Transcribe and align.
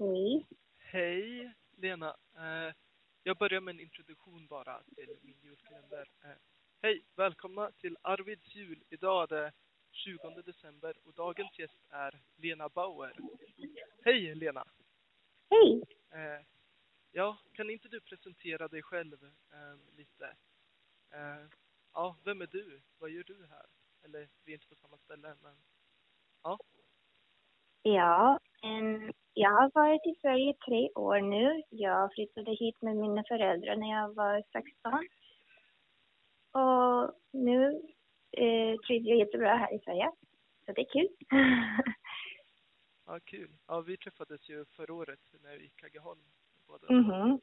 Hej. 0.00 0.46
Hej 0.78 1.52
Lena. 1.76 2.16
Eh, 2.36 2.74
jag 3.22 3.36
börjar 3.36 3.60
med 3.60 3.74
en 3.74 3.80
introduktion 3.80 4.46
bara 4.46 4.82
till 4.82 5.16
min 5.22 5.36
julkalender. 5.42 6.10
Eh, 6.24 6.36
hej, 6.82 7.04
välkomna 7.16 7.70
till 7.70 7.96
Arvids 8.02 8.54
jul. 8.54 8.84
Idag 8.88 9.22
är 9.22 9.36
det 9.36 9.52
20 9.90 10.42
december 10.42 10.96
och 11.04 11.14
dagens 11.14 11.58
gäst 11.58 11.78
är 11.88 12.20
Lena 12.36 12.68
Bauer. 12.68 13.12
Hej 14.04 14.34
Lena. 14.34 14.64
Hej. 15.50 15.82
Eh, 16.10 16.44
ja, 17.12 17.38
kan 17.52 17.70
inte 17.70 17.88
du 17.88 18.00
presentera 18.00 18.68
dig 18.68 18.82
själv 18.82 19.30
lite? 19.96 20.36
Ja, 21.92 22.16
vem 22.24 22.40
är 22.40 22.46
du? 22.46 22.80
Vad 22.98 23.10
gör 23.10 23.24
du 23.24 23.46
här? 23.46 23.66
Eller 24.02 24.28
vi 24.44 24.52
är 24.52 24.54
inte 24.54 24.66
på 24.66 24.76
samma 24.76 24.98
ställe, 24.98 25.34
men 25.42 25.56
ja. 26.42 26.58
Ja, 27.82 28.40
jag 29.34 29.50
har 29.50 29.70
varit 29.74 30.06
i 30.06 30.20
Sverige 30.20 30.54
tre 30.66 30.90
år 30.94 31.20
nu. 31.20 31.62
Jag 31.70 32.14
flyttade 32.14 32.50
hit 32.50 32.82
med 32.82 32.96
mina 32.96 33.24
föräldrar 33.28 33.76
när 33.76 33.90
jag 33.90 34.14
var 34.14 34.42
16. 34.52 35.08
Och 36.52 37.14
nu 37.32 37.82
eh, 38.32 38.80
trivs 38.86 39.06
jag 39.06 39.18
jättebra 39.18 39.56
här 39.56 39.74
i 39.74 39.78
Sverige. 39.78 40.10
Så 40.66 40.72
det 40.72 40.80
är 40.80 40.92
kul. 40.92 41.08
Ja, 43.06 43.20
kul. 43.24 43.50
Ja, 43.66 43.80
vi 43.80 43.96
träffades 43.96 44.48
ju 44.48 44.64
förra 44.64 44.94
året 44.94 45.20
när 45.42 45.56
vi 45.56 45.62
gick 45.62 45.76
Kaggeholm. 45.76 46.20
Båda. 46.66 46.92
Mhm. 46.92 47.40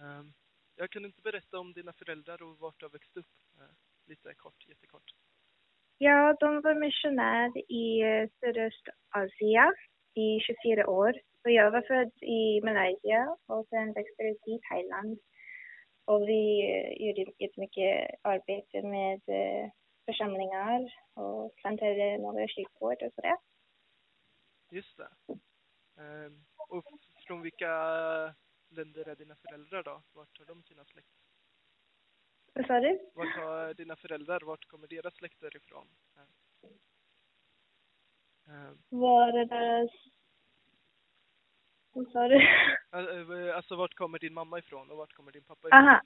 Ehm, 0.00 0.32
jag 0.76 0.90
kan 0.90 1.04
inte 1.04 1.22
berätta 1.22 1.58
om 1.58 1.72
dina 1.72 1.92
föräldrar 1.92 2.42
och 2.42 2.58
vart 2.58 2.80
du 2.80 2.84
har 2.84 2.90
växt 2.90 3.16
upp? 3.16 3.26
Eh, 3.58 3.74
lite 4.06 4.34
kort, 4.34 4.68
jättekort. 4.68 5.14
Ja, 5.98 6.36
de 6.40 6.60
var 6.60 6.74
missionär 6.74 7.72
i 7.72 8.00
eh, 8.02 8.28
Sydostasien 8.40 9.74
i 10.14 10.40
24 10.40 10.86
år. 10.86 11.12
Så 11.42 11.50
jag 11.50 11.70
var 11.70 11.82
född 11.82 12.12
i 12.22 12.60
Malaysia 12.60 13.36
och 13.46 13.66
sen 13.68 13.92
växte 13.92 14.22
upp 14.30 14.48
i 14.48 14.60
Thailand. 14.68 15.18
Och 16.04 16.28
vi 16.28 16.44
eh, 16.70 17.06
gjorde 17.06 17.32
jättemycket 17.38 18.10
arbete 18.22 18.82
med 18.82 19.20
eh, 19.26 19.70
församlingar 20.06 20.94
och 21.14 21.56
planterade 21.56 22.18
några 22.18 22.48
kyrkor 22.48 22.96
och 23.04 23.12
sådär. 23.14 23.36
Just 24.70 24.96
det. 24.96 25.08
Ehm, 26.02 26.44
och 26.68 26.84
från 27.26 27.42
vilka 27.42 27.68
länder 28.68 29.08
är 29.08 29.16
dina 29.16 29.36
föräldrar 29.36 29.82
då? 29.82 30.02
Vart 30.12 30.38
har 30.38 30.46
de 30.46 30.62
sina 30.62 30.84
släkt? 30.84 31.08
Vad 32.52 32.66
sa 32.66 32.80
du? 32.80 33.10
Vart 33.14 33.36
har 33.36 33.74
dina 33.74 33.96
föräldrar, 33.96 34.40
vart 34.40 34.64
kommer 34.64 34.86
deras 34.86 35.14
släkter 35.14 35.56
ifrån? 35.56 35.88
Ehm, 38.48 38.78
Var 38.88 39.28
är 39.28 39.44
deras... 39.44 39.90
Vad 41.92 42.10
sa 42.12 42.28
du? 42.28 42.36
eh, 43.48 43.56
alltså 43.56 43.76
vart 43.76 43.94
kommer 43.94 44.18
din 44.18 44.34
mamma 44.34 44.58
ifrån 44.58 44.90
och 44.90 44.96
vart 44.96 45.12
kommer 45.12 45.32
din 45.32 45.44
pappa 45.44 45.68
ifrån? 45.68 45.78
Aha. 45.78 46.00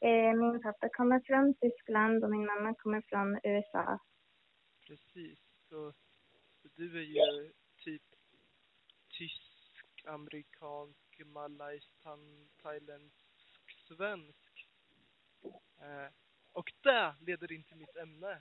Eh, 0.00 0.34
min 0.34 0.62
pappa 0.62 0.88
kommer 0.88 1.20
från 1.20 1.54
Tyskland 1.54 2.24
och 2.24 2.30
min 2.30 2.46
mamma 2.46 2.74
kommer 2.74 3.00
från 3.00 3.40
USA. 3.42 3.98
Precis. 4.86 5.38
Så, 5.68 5.92
så 6.62 6.68
du 6.74 6.98
är 6.98 7.04
ju 7.04 7.52
typ 7.76 8.02
tysk, 9.08 10.04
amerikansk, 10.06 11.20
malaystan, 11.26 12.48
thailändsk, 12.62 13.26
svensk. 13.88 14.68
Eh, 15.80 16.12
och 16.52 16.72
det 16.82 17.14
leder 17.20 17.52
in 17.52 17.64
till 17.64 17.76
mitt 17.76 17.96
ämne. 17.96 18.40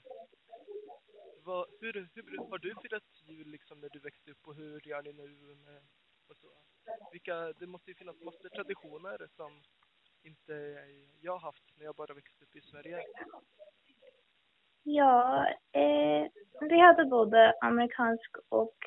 Vad, 1.43 1.65
hur, 1.79 2.09
hur 2.13 2.49
har 2.49 2.57
du 2.57 2.75
firat 2.81 3.03
jul 3.27 3.47
liksom 3.47 3.79
när 3.79 3.89
du 3.89 3.99
växte 3.99 4.31
upp 4.31 4.47
och 4.47 4.55
hur 4.55 4.87
gör 4.87 5.01
ni 5.01 5.13
nu 5.13 5.55
med, 5.65 5.81
och 6.29 6.37
så? 6.37 6.47
Vilka, 7.11 7.53
det 7.53 7.67
måste 7.67 7.91
ju 7.91 7.95
finnas 7.95 8.21
massor 8.21 8.49
traditioner 8.49 9.27
som 9.35 9.61
inte 10.23 10.85
jag 11.21 11.37
haft 11.37 11.63
när 11.77 11.85
jag 11.85 11.95
bara 11.95 12.13
växte 12.13 12.43
upp 12.43 12.55
i 12.55 12.61
Sverige. 12.61 13.03
Ja, 14.83 15.47
eh, 15.71 16.27
vi 16.61 16.79
hade 16.79 17.05
både 17.05 17.53
amerikansk 17.61 18.35
och 18.49 18.77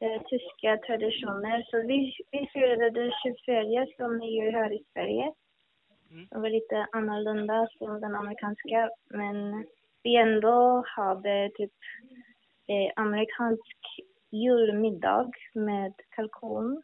eh, 0.00 0.22
tyska 0.22 0.78
traditioner. 0.86 1.62
Så 1.70 1.76
vi, 1.82 2.16
vi 2.30 2.50
firade 2.52 2.90
den 2.90 3.12
24 3.22 3.86
som 3.96 4.18
ni 4.18 4.36
gör 4.36 4.52
här 4.52 4.72
i 4.72 4.84
Sverige. 4.92 5.32
Mm. 6.10 6.26
Det 6.30 6.38
var 6.38 6.50
lite 6.50 6.86
annorlunda 6.92 7.68
från 7.78 8.00
den 8.00 8.14
amerikanska, 8.14 8.90
men 9.08 9.66
vi 10.06 10.16
ändå 10.16 10.84
hade 10.86 11.50
typ 11.54 11.72
eh, 12.72 12.92
amerikansk 12.96 13.76
julmiddag 14.30 15.30
med 15.54 15.92
kalkon 16.10 16.82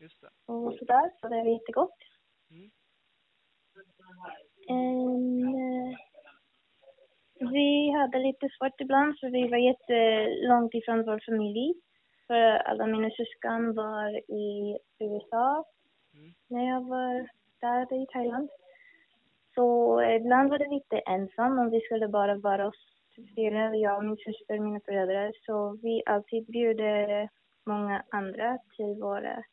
Just 0.00 0.20
det. 0.20 0.28
och 0.52 0.74
sådär, 0.78 1.10
så 1.20 1.28
det 1.28 1.36
var 1.36 1.52
jättegott. 1.52 1.98
Mm. 2.50 2.70
Eh, 4.68 5.96
vi 7.50 7.90
hade 7.90 8.18
lite 8.18 8.48
svårt 8.58 8.80
ibland 8.80 9.18
för 9.20 9.28
vi 9.30 9.48
var 9.48 9.58
jättelångt 9.58 10.74
ifrån 10.74 11.04
vår 11.04 11.20
familj. 11.26 11.74
För 12.26 12.34
alla 12.70 12.86
mina 12.86 13.10
syskon 13.10 13.74
var 13.74 14.08
i 14.30 14.78
USA 14.98 15.64
Mm. 16.14 16.34
när 16.48 16.64
jag 16.68 16.88
var 16.88 17.28
där 17.60 18.02
i 18.02 18.06
Thailand. 18.12 18.48
Så 19.56 20.02
ibland 20.02 20.50
var 20.50 20.58
det 20.58 20.68
lite 20.68 20.98
ensam 20.98 21.58
om 21.58 21.70
vi 21.70 21.80
skulle 21.80 22.08
bara 22.08 22.34
vara 22.34 22.66
oss 22.66 22.82
fyra, 23.36 23.76
jag, 23.76 24.04
min 24.04 24.16
syster, 24.16 24.58
mina 24.58 24.80
föräldrar. 24.80 25.32
Så 25.46 25.78
vi 25.82 26.02
alltid 26.06 26.46
bjöd 26.46 26.80
många 27.66 28.02
andra 28.10 28.58
till 28.76 28.94
våra 29.00 29.44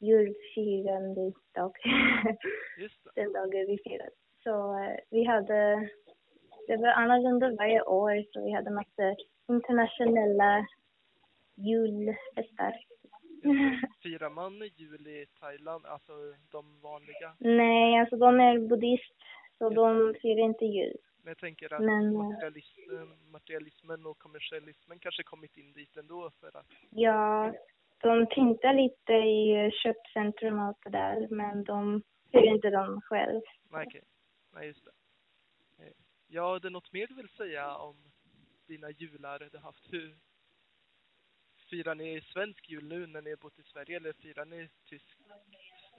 julfirande 0.00 1.32
dag. 1.54 1.72
Den 3.14 3.32
dagen 3.32 3.66
vi 3.66 3.78
firade. 3.84 4.10
Så 4.44 4.78
eh, 4.78 4.96
vi 5.10 5.24
hade, 5.24 5.88
det 6.66 6.76
var 6.76 6.88
annorlunda 6.88 7.54
varje 7.58 7.82
år, 7.82 8.24
så 8.32 8.44
vi 8.44 8.52
hade 8.52 8.70
massa 8.70 9.16
internationella 9.48 10.66
julfester. 11.54 12.72
Firar 14.02 14.30
man 14.30 14.52
jul 14.76 15.06
i 15.06 15.26
Thailand, 15.40 15.86
alltså 15.86 16.12
de 16.50 16.80
vanliga? 16.80 17.34
Nej, 17.38 18.00
alltså 18.00 18.16
de 18.16 18.40
är 18.40 18.58
buddhist, 18.58 19.16
så 19.58 19.70
de 19.70 20.14
firar 20.22 20.44
inte 20.44 20.64
jul. 20.64 20.96
Men 21.22 21.30
jag 21.30 21.38
tänker 21.38 21.72
att 21.72 21.80
Men, 21.82 22.06
eh, 22.16 22.22
materialismen, 22.22 23.30
materialismen 23.30 24.06
och 24.06 24.18
kommersialismen 24.18 24.98
kanske 24.98 25.22
kommit 25.22 25.56
in 25.56 25.72
dit 25.72 25.96
ändå 25.96 26.30
för 26.40 26.56
att, 26.56 26.66
Ja, 26.90 27.52
de 28.00 28.26
pyntar 28.26 28.74
lite 28.74 29.12
i 29.12 29.70
köpcentrum 29.82 30.58
och 30.58 30.64
allt 30.64 30.82
det 30.84 30.90
där, 30.90 31.28
men 31.30 31.64
de 31.64 32.02
firar 32.30 32.54
inte 32.54 32.70
dem 32.70 33.00
själv. 33.00 33.40
nej 33.70 33.86
okej, 33.86 34.02
nej 34.52 34.66
just 34.66 34.84
det. 34.84 34.92
Eh, 35.84 35.92
Ja, 36.28 36.58
det 36.58 36.68
är 36.68 36.70
något 36.70 36.92
mer 36.92 37.06
du 37.06 37.14
vill 37.14 37.28
säga 37.28 37.76
om 37.76 37.96
dina 38.66 38.90
jular 38.90 39.48
du 39.52 39.58
haft? 39.58 39.92
Hur 39.92 40.14
firar 41.70 41.94
ni 41.94 42.20
svensk 42.20 42.68
jul 42.70 42.84
nu 42.88 43.06
när 43.06 43.22
ni 43.22 43.30
har 43.30 43.36
bott 43.36 43.58
i 43.58 43.62
Sverige 43.62 43.96
eller 43.96 44.12
firar 44.12 44.44
ni 44.44 44.68
tysk 44.84 45.18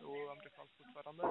och 0.04 0.32
amerikansk 0.32 0.74
fortfarande? 0.78 1.24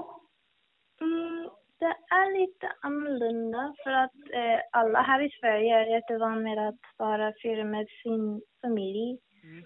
Mm, 1.03 1.49
det 1.79 1.95
är 2.15 2.41
lite 2.41 2.73
annorlunda 2.81 3.75
för 3.85 3.91
att 3.91 4.15
eh, 4.33 4.61
alla 4.73 5.03
här 5.03 5.21
i 5.23 5.31
Sverige 5.41 5.75
är 5.77 5.87
jättevana 5.87 6.37
med 6.41 6.69
att 6.69 6.81
bara 6.99 7.33
fira 7.43 7.65
med 7.65 7.87
sin 8.03 8.43
familj. 8.61 9.19
Mm. 9.45 9.65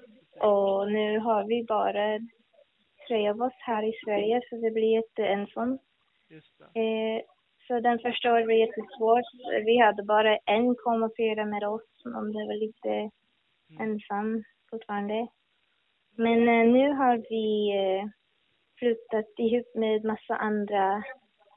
Och 0.50 0.92
nu 0.92 1.18
har 1.18 1.44
vi 1.44 1.64
bara 1.64 2.18
tre 3.08 3.28
av 3.28 3.42
oss 3.42 3.52
här 3.58 3.82
i 3.82 3.92
Sverige 4.04 4.40
så 4.48 4.56
det 4.56 4.70
blir 4.70 4.94
jätteensamt. 4.94 5.82
Just. 6.28 6.60
Eh, 6.60 7.20
så 7.66 7.80
den 7.80 7.98
första 7.98 8.32
året 8.32 8.46
var 8.46 8.52
jättesvårt. 8.52 9.24
Vi 9.64 9.78
hade 9.78 10.02
bara 10.02 10.36
en 10.36 10.74
kom 10.74 11.02
och 11.02 11.12
fira 11.16 11.44
med 11.44 11.64
oss 11.64 11.82
om 12.04 12.32
det 12.32 12.46
var 12.46 12.54
lite 12.60 13.10
Mm. 13.70 13.90
ensam 13.90 14.44
fortfarande. 14.70 15.26
Men 16.16 16.38
eh, 16.48 16.72
nu 16.72 16.92
har 16.92 17.16
vi 17.30 17.70
eh, 17.76 18.08
flyttat 18.78 19.38
ihop 19.38 19.74
med 19.74 20.04
massa 20.04 20.36
andra 20.36 21.02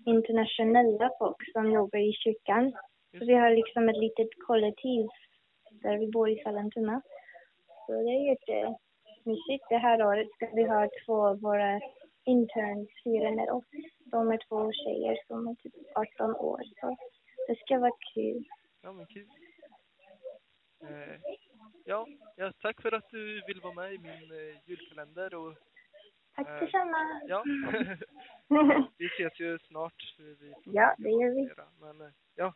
internationella 0.10 1.12
folk 1.20 1.52
som 1.54 1.72
jobbar 1.72 2.00
i 2.00 2.14
kyrkan. 2.14 2.74
Så 3.20 3.26
vi 3.26 3.34
har 3.34 3.50
liksom 3.50 3.90
ett 3.90 3.98
litet 3.98 4.30
kollektiv 4.48 5.08
där 5.72 5.98
vi 5.98 6.08
bor 6.08 6.30
i 6.30 6.42
Sollentuna. 6.44 7.02
Så 7.86 7.92
det 7.92 8.12
är 8.18 8.30
jättemysigt. 8.30 9.66
Det 9.70 9.78
här 9.78 10.06
året 10.10 10.28
ska 10.36 10.46
vi 10.54 10.64
ha 10.64 10.90
två 11.06 11.28
av 11.28 11.42
våra 11.42 11.82
interns 12.26 12.90
fira 13.04 13.32
med 13.32 13.50
oss. 13.52 13.66
De 14.06 14.32
är 14.32 14.40
två 14.48 14.72
tjejer 14.72 15.18
som 15.28 15.48
är 15.48 15.56
typ 15.56 15.74
18 15.96 16.36
år. 16.36 16.62
Så 16.80 16.98
det 17.48 17.60
ska 17.60 17.80
vara 17.80 17.98
kul. 18.14 18.46
Ja, 18.82 18.92
men 18.92 19.06
kul. 19.06 19.28
Eh, 20.84 21.20
ja, 21.86 22.08
ja, 22.36 22.54
tack 22.62 22.82
för 22.82 22.92
att 22.92 23.10
du 23.10 23.42
vill 23.48 23.62
vara 23.62 23.74
med 23.74 23.94
i 23.94 23.98
min 23.98 24.32
eh, 24.32 24.56
julkalender 24.66 25.36
och 25.36 25.54
Tack 26.46 26.48
Eh, 26.48 26.60
detsamma. 26.60 27.22
ja, 27.28 27.44
vi 28.98 29.06
ses 29.08 29.40
ju 29.40 29.60
snart. 29.60 30.16
Ja, 30.64 30.96
det 30.98 31.10
gör 31.10 31.36
vi. 31.36 31.50
Men 31.80 32.02
eh, 32.02 32.12
ja, 32.36 32.54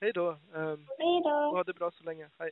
hej 0.00 0.12
då. 0.12 0.30
Um, 0.52 0.86
Hej 0.98 1.20
då. 1.24 1.30
ha 1.30 1.64
det 1.64 1.74
bra 1.74 1.90
så 1.90 2.04
länge. 2.04 2.30
Hej. 2.38 2.50